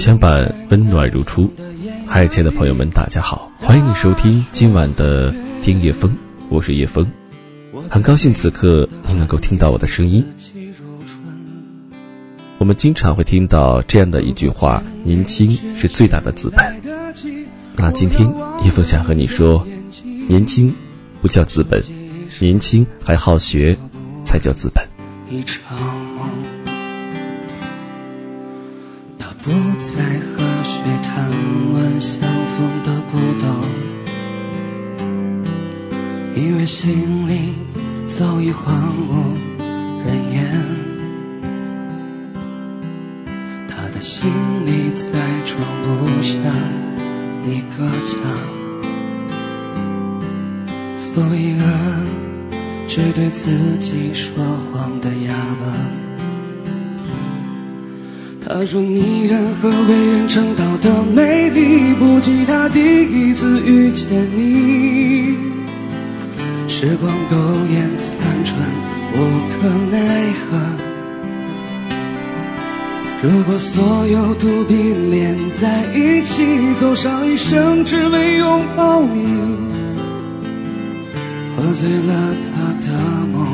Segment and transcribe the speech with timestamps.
[0.00, 1.52] 相伴，温暖如初。
[2.06, 6.16] 嗨，亲爱的朋友们，大家好，欢迎你收听今晚的听叶风，
[6.48, 7.10] 我是叶风，
[7.90, 10.24] 很高兴此刻你能够听到我的声音。
[12.56, 16.80] 我们经常会听到这样的一句话：年轻是最大的资本。
[17.76, 19.66] 那今天叶风想和你说，
[20.28, 20.74] 年轻
[21.20, 21.84] 不叫资本，
[22.38, 23.76] 年轻还好学
[24.24, 24.88] 才叫资本。
[25.28, 25.60] 一场
[36.70, 37.54] 心里
[38.06, 39.34] 早已荒无
[40.06, 40.46] 人烟。
[43.68, 44.30] 他的心
[44.64, 45.10] 里再
[45.44, 46.38] 装不下
[47.44, 48.14] 一个家，
[50.96, 51.64] 所以啊。
[52.86, 55.64] 只对自己说谎的哑巴。
[58.44, 65.49] 他说你任何为人称道的美丽，不及他第一次遇见你。
[66.82, 67.36] 时光苟
[67.70, 68.56] 延残喘，
[69.12, 69.16] 无
[69.52, 70.56] 可奈何。
[73.22, 79.58] 如果所有土地连在一起，走上一生，只为拥抱你。
[81.54, 83.46] 喝醉了他的梦，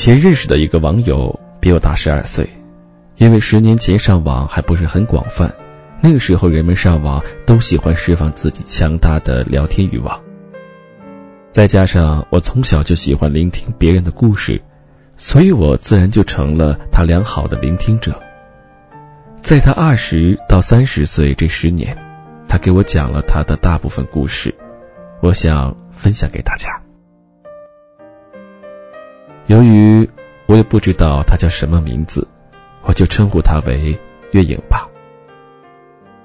[0.00, 2.48] 前认识的一个网友比我大十二岁，
[3.18, 5.54] 因为十年前上网还不是很广泛。
[6.00, 10.22] 那个时候，人们上网都喜欢释放自己强大的聊天欲望。
[11.52, 14.62] 再加上我从小就喜欢聆听别人的故事，
[15.18, 18.22] 所以我自然就成了他良好的聆听者。
[19.42, 21.98] 在他二十到三十岁这十年，
[22.48, 24.54] 他给我讲了他的大部分故事，
[25.20, 26.80] 我想分享给大家。
[29.50, 30.08] 由于
[30.46, 32.28] 我也不知道他叫什么名字，
[32.84, 33.98] 我就称呼他为
[34.30, 34.88] 月影吧。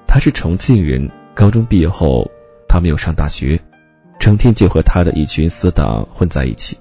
[0.05, 2.29] 他是重庆人，高中毕业后，
[2.69, 3.59] 他没有上大学，
[4.19, 6.77] 成天就和他的一群死党混在一起。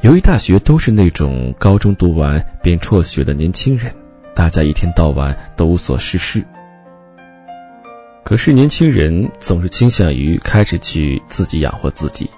[0.00, 3.92] 由于大学都是那种高中读完便辍学的年轻人，
[4.32, 6.44] 大家一天到晚都无所事事。
[8.22, 12.30] 可是年轻人总是倾向于开始去自己养活自己，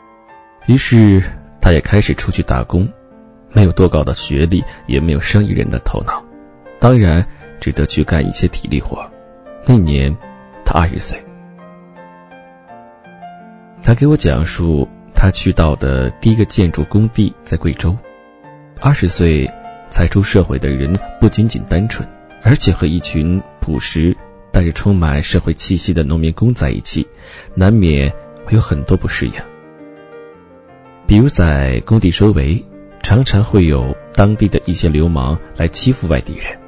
[0.64, 1.22] 于是
[1.66, 2.88] 他也开始出去打工，
[3.50, 6.24] 没有多高的学历，也没有生意人的头脑，
[6.78, 7.26] 当然
[7.58, 9.10] 只得去干一些体力活。
[9.66, 10.16] 那年，
[10.64, 11.18] 他二十岁。
[13.82, 17.96] 他给我讲述他去到的第一个建筑工地在贵州。
[18.80, 19.50] 二十岁
[19.90, 22.08] 才出社会的人，不仅仅单纯，
[22.44, 24.16] 而且和一群朴实、
[24.52, 27.08] 但是充满社会气息的农民工在一起，
[27.56, 28.12] 难免
[28.44, 29.32] 会有很多不适应。
[31.06, 32.64] 比如在工地周围，
[33.02, 36.58] 常常会有当地的一些流氓来欺负外地人。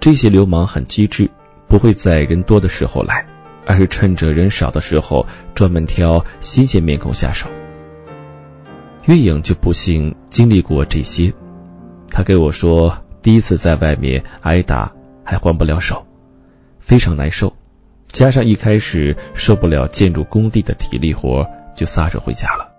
[0.00, 1.30] 这些流氓很机智。
[1.68, 3.26] 不会在人多的时候来，
[3.64, 7.48] 而是趁着人少的时候专门挑新鲜面孔下手。
[9.06, 11.32] 月影就不幸经历过这些，
[12.10, 14.92] 他给我说，第一次在外面挨打
[15.24, 16.06] 还还不了手，
[16.78, 17.56] 非常难受，
[18.08, 22.71] 加上一开始受不了建筑工地的体力活，就撒手回家了。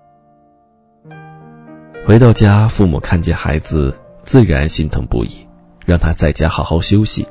[2.06, 5.47] 回到家，父母看见孩子，自然心疼不已，
[5.86, 7.25] 让他在家好好休息。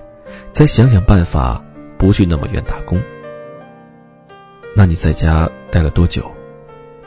[0.52, 1.62] 再想想办法，
[1.98, 2.98] 不去那么远打工。
[4.74, 6.30] 那你在家待了多久？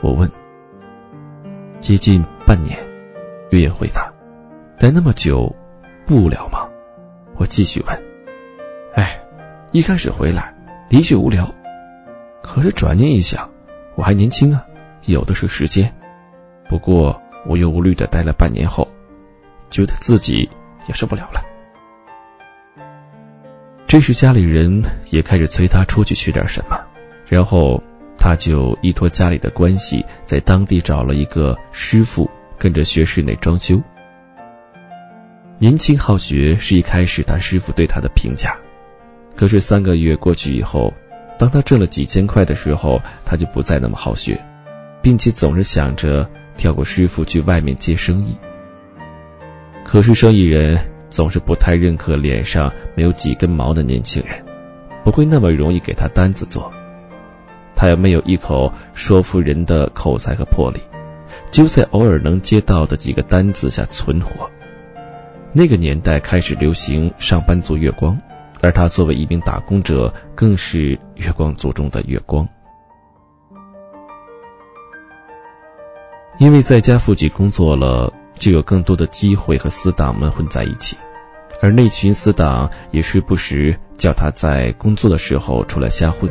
[0.00, 0.30] 我问。
[1.80, 2.78] 接近半年，
[3.50, 4.12] 月影回答。
[4.78, 5.52] 待那么久，
[6.06, 6.68] 不无聊吗？
[7.34, 8.02] 我继续问。
[8.94, 9.20] 哎，
[9.72, 10.54] 一开始回来
[10.88, 11.52] 的确无聊，
[12.42, 13.50] 可是转念一想，
[13.96, 14.64] 我还年轻啊，
[15.04, 15.92] 有的是时间。
[16.68, 18.88] 不过无忧无虑的待了半年后，
[19.70, 20.48] 觉得自己
[20.88, 21.42] 也受不了了。
[23.86, 26.78] 这时家里人也开始催他出去学点什么，
[27.28, 27.82] 然后
[28.18, 32.28] 他就依托家里的关系，在当地找了一个师傅，
[32.58, 33.80] 跟着学室内装修。
[35.58, 38.56] 年轻好学是一开始他师傅对他的评价，
[39.36, 40.92] 可是三个月过去以后，
[41.38, 44.44] 当他挣了几千块的时候，他就不再那么好学，
[45.00, 48.36] 并且总是想着跳过师傅去外面接生意。
[49.84, 50.78] 可是生意人。
[51.08, 54.44] 总是不太认可脸上没有几根毛的年轻人，
[55.04, 56.72] 不会那么容易给他单子做。
[57.76, 60.80] 他也没有一口说服人的口才和魄力，
[61.52, 64.50] 就在偶尔能接到的几个单子下存活。
[65.52, 68.18] 那个年代开始流行上班族月光，
[68.60, 72.46] 而他作为一名打工者，更是月光族中的月光。
[76.38, 80.98] 因为在家附近工作了，就有更多的机会和死党们混在一起，
[81.62, 86.30] 而那群死党也时不时叫他在工作的时候出来瞎混。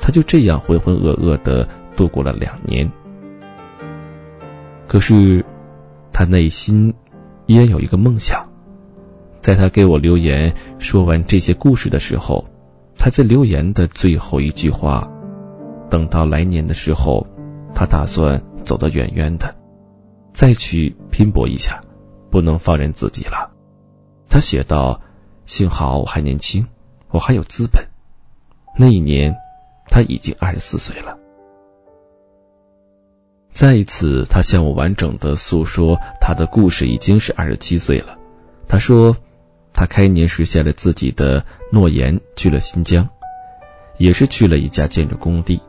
[0.00, 1.66] 他就这样浑浑噩噩的
[1.96, 2.92] 度过了两年。
[4.86, 5.46] 可是，
[6.12, 6.92] 他内心
[7.46, 8.50] 依然有一个梦想。
[9.40, 12.46] 在他给我留言说完这些故事的时候，
[12.98, 15.10] 他在留言的最后一句话
[15.88, 17.26] ：“等到来年的时候，
[17.74, 19.54] 他打算。”走得远远的，
[20.34, 21.82] 再去拼搏一下，
[22.30, 23.52] 不能放任自己了。
[24.28, 25.00] 他写道
[25.46, 26.66] ：“幸好我还年轻，
[27.08, 27.86] 我还有资本。”
[28.76, 29.36] 那一年，
[29.88, 31.16] 他已经二十四岁了。
[33.48, 38.18] 再一次，他向我完整的诉说他的故事，已经是二十七岁了。
[38.68, 39.16] 他说，
[39.72, 43.08] 他开年实现了自己的诺言，去了新疆，
[43.96, 45.62] 也是去了一家建筑工地。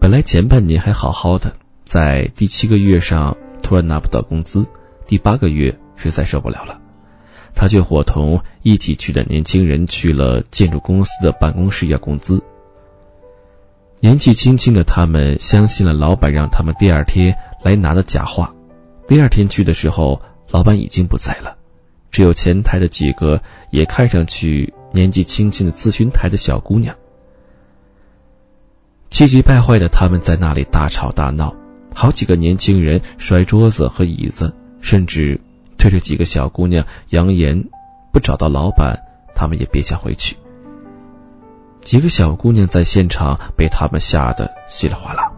[0.00, 1.54] 本来前半年还好好的。
[1.94, 4.66] 在第七个月上突然拿不到工资，
[5.06, 6.80] 第八个月实在受不了了，
[7.54, 12.42] 他就伙同一起去的年轻人去了建筑公司的办公室要工资。
[14.00, 18.52] 年纪轻轻的他们相信了老板让他们第二天来拿的假话。
[19.06, 20.20] 第二天去的时候，
[20.50, 21.58] 老板已经不在了，
[22.10, 23.40] 只有前台的几个
[23.70, 26.96] 也看上去年纪轻轻的咨询台的小姑娘。
[29.10, 31.54] 气急败坏的他们在那里大吵大闹。
[31.94, 35.40] 好几个年轻人摔桌子和椅子，甚至
[35.78, 37.70] 对着几个小姑娘扬言，
[38.12, 39.04] 不找到老板，
[39.34, 40.36] 他们也别想回去。
[41.80, 45.32] 几个小姑娘在现场被他们吓得稀里哗啦。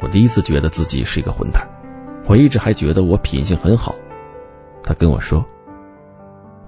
[0.00, 1.68] 我第一次觉得自己是一个混蛋，
[2.26, 3.94] 我一直还觉得我品性很好。
[4.82, 5.44] 他跟我说：“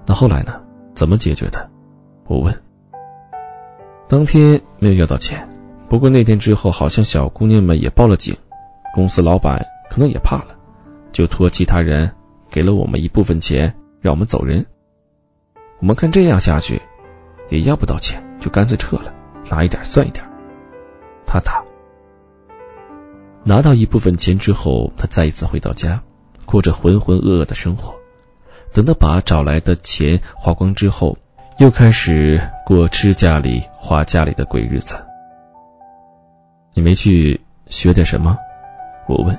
[0.05, 0.61] 那后来呢？
[0.93, 1.69] 怎么解决的？”
[2.27, 2.61] 我问。
[4.07, 5.48] 当天没有要到钱。
[5.89, 8.37] 不过那天之后，好像小姑娘们也报了警，
[8.93, 10.55] 公司老板可能也怕了，
[11.11, 12.11] 就托其他人
[12.51, 14.67] 给了我们一部分钱，让我们走人。
[15.79, 16.79] 我们看这样下去，
[17.49, 19.11] 也要不到钱，就干脆撤了，
[19.49, 20.23] 拿一点算一点。
[21.25, 21.63] 他打。
[23.43, 26.03] 拿到一部分钱之后，他再一次回到家，
[26.45, 27.95] 过着浑浑噩噩的生活。
[28.73, 31.17] 等到把找来的钱花光之后，
[31.57, 34.95] 又开始过吃家里花家里的鬼日子。
[36.73, 38.37] 你没去学点什么？
[39.07, 39.37] 我问。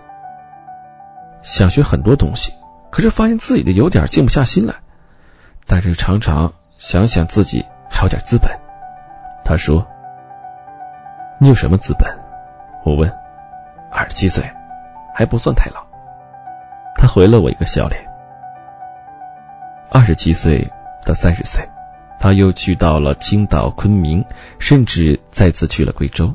[1.43, 2.53] 想学很多东西，
[2.91, 4.75] 可是发现自己的有点静不下心来。
[5.67, 8.59] 但是常常想想自己还有点资本。
[9.45, 9.87] 他说
[11.41, 12.19] ：“你有什么资本？”
[12.85, 13.13] 我问。
[13.93, 14.45] 二十七岁，
[15.15, 15.85] 还不算太老。
[16.97, 18.07] 他回了我一个笑脸。
[19.91, 20.71] 二十七岁
[21.05, 21.69] 到三十岁，
[22.19, 24.25] 他又去到了青岛、昆明，
[24.59, 26.35] 甚至再次去了贵州。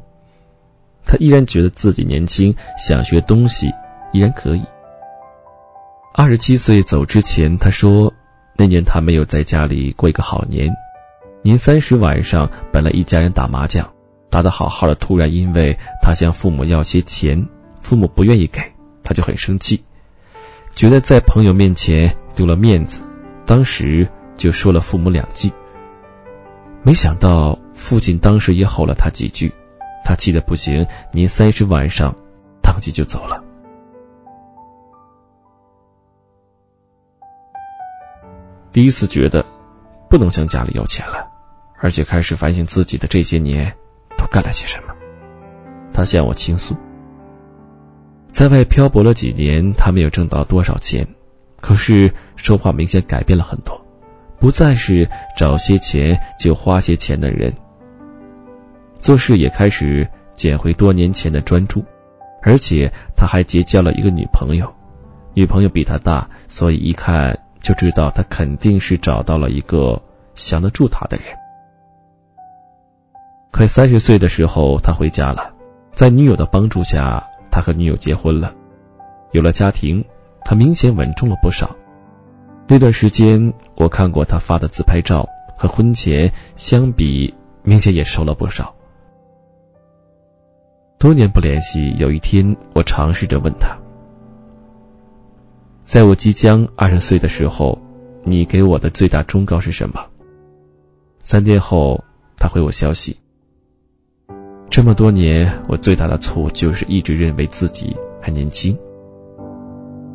[1.05, 3.69] 他依然觉得自己年轻，想学东西
[4.11, 4.63] 依然可以。
[6.13, 8.13] 二十七岁走之前，他说
[8.57, 10.73] 那年他没有在家里过一个好年。
[11.41, 13.93] 年三十晚上，本来一家人打麻将，
[14.29, 17.47] 打得好好的，突然因为他向父母要些钱，
[17.81, 19.83] 父母不愿意给，他就很生气，
[20.73, 23.01] 觉得在朋友面前丢了面子，
[23.45, 25.51] 当时就说了父母两句。
[26.81, 29.53] 没想到父亲当时也吼了他几句。
[30.05, 32.15] 他气得不行，年三十晚上
[32.61, 33.43] 当即就走了。
[38.71, 39.45] 第一次觉得
[40.09, 41.27] 不能向家里要钱了，
[41.79, 43.75] 而且开始反省自己的这些年
[44.17, 44.93] 都干了些什么。
[45.91, 46.75] 他向我倾诉，
[48.31, 51.07] 在外漂泊了几年，他没有挣到多少钱，
[51.61, 53.85] 可是说话明显改变了很多，
[54.39, 57.55] 不再是找些钱就花些钱的人。
[59.05, 61.85] 做事也开始捡回多年前的专注，
[62.41, 64.73] 而且他还结交了一个女朋友，
[65.35, 70.01] 女朋友比他大，所以一看就知道他肯定是找到了一个
[70.33, 71.27] 降得住他的人。
[73.51, 75.53] 快三十岁的时候，他回家了，
[75.93, 78.55] 在女友的帮助下，他和女友结婚了，
[79.33, 80.03] 有了家庭，
[80.43, 81.75] 他明显稳重了不少。
[82.65, 88.73] 那段时间，我看过他发的自拍照，和婚前相比，明显也瘦了不少。
[90.97, 93.77] 多年不联系，有一天我尝试着问他
[95.85, 97.79] ：“在我即将二十岁的时候，
[98.23, 100.07] 你给我的最大忠告是什么？”
[101.21, 102.03] 三天后，
[102.37, 103.17] 他回我消息
[104.71, 108.77] ：“这么多年，我最大的错误就是一直认为自己还年轻。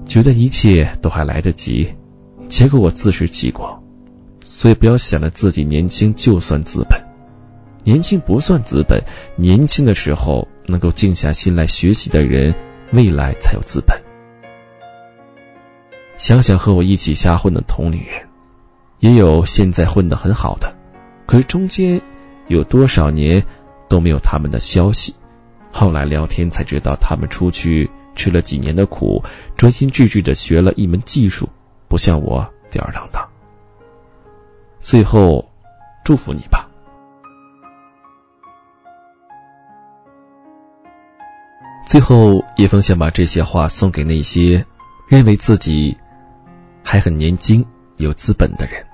[0.06, 1.94] 觉得一切都还来得及，
[2.48, 3.82] 结果我自食其果。
[4.42, 7.00] 所以不要想着自己年轻就算资本，
[7.84, 9.04] 年轻不算资本。
[9.36, 12.54] 年轻的时候能够静下心来学习的人，
[12.92, 14.00] 未来才有资本。
[16.16, 18.28] 想想和我一起瞎混的同龄人，
[18.98, 20.76] 也有现在混得很好的，
[21.26, 22.00] 可是中间
[22.46, 23.44] 有多少年
[23.88, 25.14] 都没有他们的消息。
[25.72, 29.22] 后来聊天才知道，他们出去吃了几年的苦，
[29.56, 31.48] 专心致志的学了一门技术，
[31.88, 33.28] 不像我吊儿郎当。
[34.80, 35.50] 最后，
[36.04, 36.59] 祝福你吧。
[41.90, 44.64] 最后，叶枫想把这些话送给那些
[45.08, 45.96] 认为自己
[46.84, 47.66] 还很年轻、
[47.96, 48.86] 有资本的人。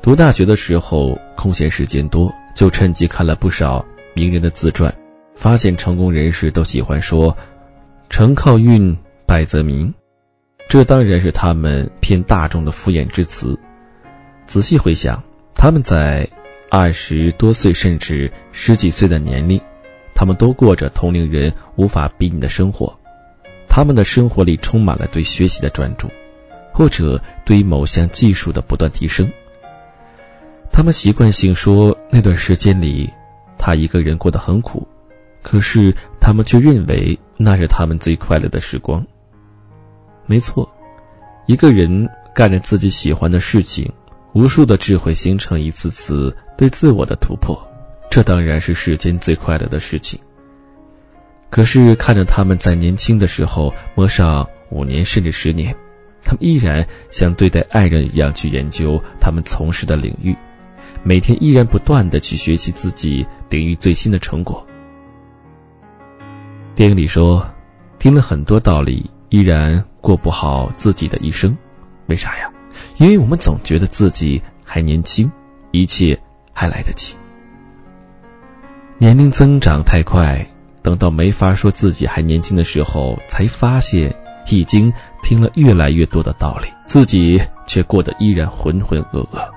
[0.00, 3.84] 读大学的时候，空闲时间多，就趁机看了不少
[4.14, 4.94] 名人的自传，
[5.34, 7.36] 发现成功人士都喜欢说
[8.08, 9.92] “成靠运，败则名”，
[10.66, 13.58] 这当然是他们偏大众的敷衍之词。
[14.46, 15.22] 仔细回想，
[15.54, 16.30] 他们在
[16.70, 19.60] 二十多岁甚至十几岁的年龄，
[20.16, 22.98] 他们都过着同龄人无法比拟的生活。
[23.68, 26.08] 他们的生活里充满了对学习的专注，
[26.72, 29.30] 或者对于某项技术的不断提升。
[30.72, 33.12] 他们习惯性说那段时间里，
[33.58, 34.88] 他一个人过得很苦，
[35.42, 39.06] 可是他们却认为那是他们最快乐的时光。
[40.24, 40.74] 没错，
[41.46, 43.92] 一个人干着自己喜欢的事情。
[44.32, 47.66] 无数的智慧形成一次次对自我的突破，
[48.16, 50.20] 这当然是世间最快乐的事情。
[51.50, 55.76] 可是看着他们在年轻的时候磨上五年甚至十年，
[56.22, 60.34] 他们依然像对待爱人一样去研究他们从事的领域，
[61.02, 64.66] 每天依然不断的去学习自己领域最新的成果。
[66.74, 67.50] 电影里说，
[67.98, 71.58] 听了很多道理，依然过不好自己的一生，
[72.06, 72.50] 为啥呀？
[72.96, 75.30] 因为我们总觉得自己还年轻，
[75.70, 76.18] 一切
[76.54, 77.14] 还来得及。
[78.98, 80.46] 年龄增长太快，
[80.82, 84.16] 等到没法说自己还年轻的时候，才发现
[84.48, 84.90] 已经
[85.22, 89.50] 听了越来越多的道理，自己却过得依然浑浑噩噩。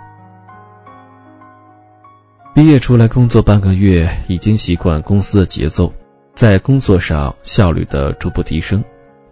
[2.54, 5.94] 毕业出来工作半个月，已经习惯公司的节奏，
[6.36, 8.84] 在工作上效率的逐步提升，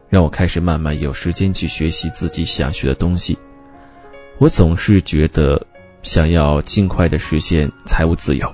[0.08, 3.38] 让我开始慢慢有时间去学习自己想学的东西。
[4.38, 5.68] 我总是觉得，
[6.02, 8.54] 想要尽快的实现财务自由，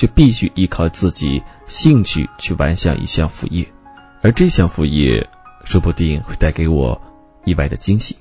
[0.00, 3.66] 就必须依靠自己兴趣去完成一项副业，
[4.22, 5.28] 而这项副业
[5.66, 7.02] 说不定会带给我
[7.44, 8.16] 意外的惊喜。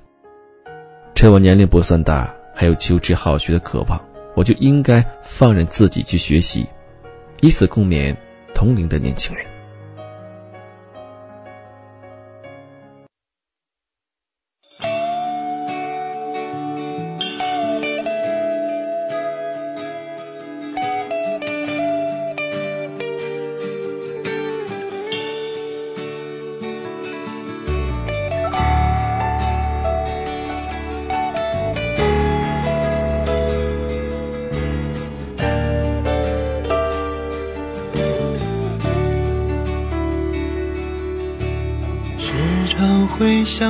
[1.16, 4.02] 趁我年龄不算大，还有求知好学的渴望，
[4.36, 6.68] 我就应该放任自己去学习，
[7.40, 8.18] 以此共勉
[8.54, 9.46] 同龄的年轻人。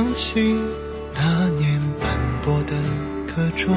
[0.02, 0.56] 想起
[1.14, 2.74] 那年斑驳的
[3.28, 3.76] 课桌，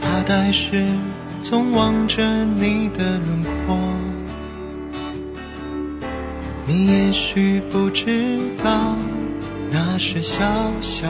[0.00, 0.84] 发呆时
[1.40, 3.78] 总望着你的轮廓。
[6.66, 8.96] 你也许不知道，
[9.70, 10.44] 那是小
[10.80, 11.06] 小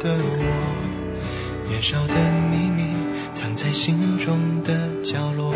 [0.00, 2.14] 的我，年少的
[2.50, 2.94] 秘密
[3.34, 5.52] 藏在心中的角落。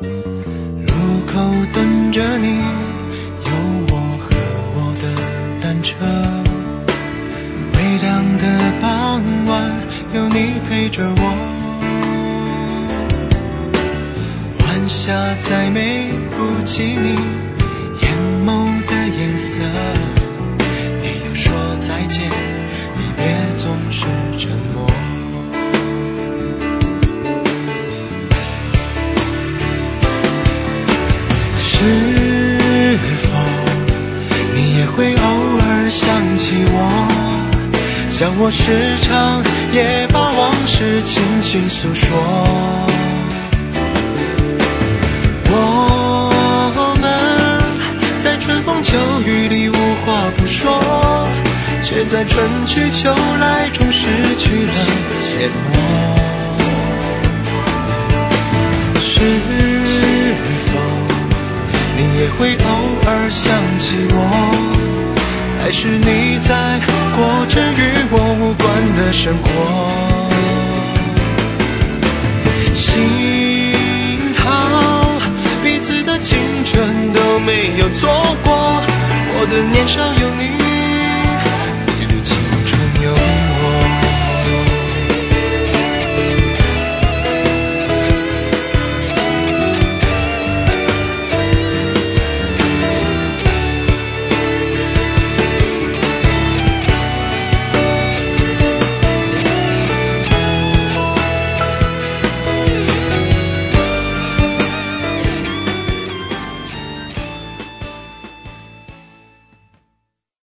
[0.00, 2.88] 路口等着你。
[3.48, 3.87] 车，
[8.48, 9.72] 的傍晚，
[10.14, 11.22] 有你陪着我。
[14.60, 17.18] 晚霞再美不及你
[18.02, 19.62] 眼眸的颜色。
[38.50, 42.16] 时常也把往事轻轻诉说。
[46.80, 47.62] 我们
[48.20, 49.74] 在春风秋雨里无
[50.04, 50.80] 话不说，
[51.82, 54.06] 却在春去秋来中失
[54.38, 54.72] 去了
[55.38, 56.37] 联络。
[69.28, 69.57] 生活。